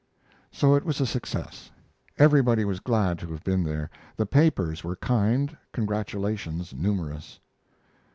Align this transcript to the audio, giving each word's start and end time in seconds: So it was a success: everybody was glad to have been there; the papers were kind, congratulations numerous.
So 0.51 0.73
it 0.73 0.83
was 0.83 0.99
a 0.99 1.05
success: 1.05 1.69
everybody 2.17 2.65
was 2.65 2.79
glad 2.79 3.19
to 3.19 3.31
have 3.33 3.43
been 3.43 3.63
there; 3.63 3.91
the 4.17 4.25
papers 4.25 4.83
were 4.83 4.95
kind, 4.95 5.55
congratulations 5.73 6.73
numerous. 6.73 7.39